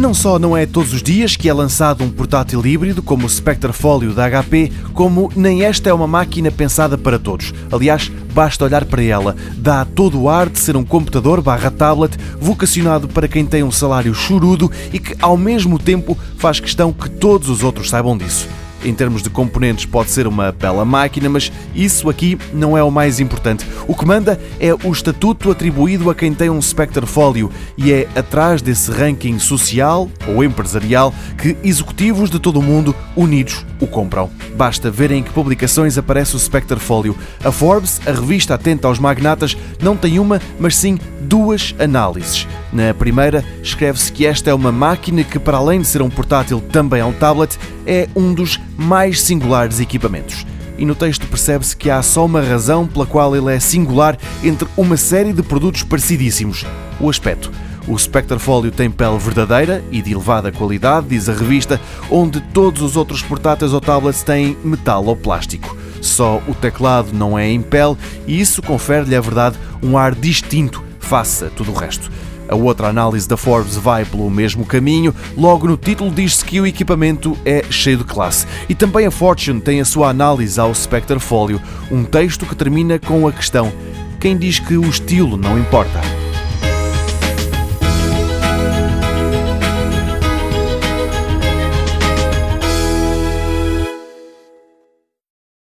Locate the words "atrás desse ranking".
28.14-29.38